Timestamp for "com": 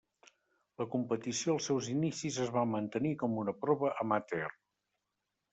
3.25-3.39